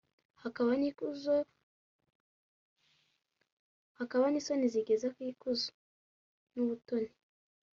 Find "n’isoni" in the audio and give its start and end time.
4.29-4.67